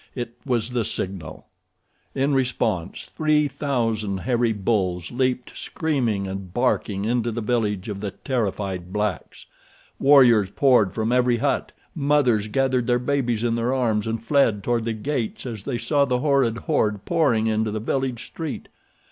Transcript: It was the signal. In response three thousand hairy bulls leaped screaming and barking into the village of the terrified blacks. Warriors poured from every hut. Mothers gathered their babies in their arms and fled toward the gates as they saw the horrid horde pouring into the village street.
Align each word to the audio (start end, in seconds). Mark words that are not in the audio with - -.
It 0.15 0.33
was 0.47 0.71
the 0.71 0.83
signal. 0.83 1.45
In 2.15 2.33
response 2.33 3.03
three 3.03 3.47
thousand 3.47 4.21
hairy 4.21 4.51
bulls 4.51 5.11
leaped 5.11 5.55
screaming 5.55 6.25
and 6.27 6.51
barking 6.51 7.05
into 7.05 7.31
the 7.31 7.39
village 7.39 7.87
of 7.87 7.99
the 7.99 8.09
terrified 8.09 8.91
blacks. 8.91 9.45
Warriors 9.99 10.49
poured 10.49 10.95
from 10.95 11.11
every 11.11 11.37
hut. 11.37 11.71
Mothers 11.93 12.47
gathered 12.47 12.87
their 12.87 12.97
babies 12.97 13.43
in 13.43 13.53
their 13.53 13.75
arms 13.75 14.07
and 14.07 14.25
fled 14.25 14.63
toward 14.63 14.85
the 14.85 14.93
gates 14.93 15.45
as 15.45 15.61
they 15.65 15.77
saw 15.77 16.05
the 16.05 16.17
horrid 16.17 16.57
horde 16.57 17.05
pouring 17.05 17.45
into 17.45 17.69
the 17.69 17.79
village 17.79 18.25
street. 18.25 18.69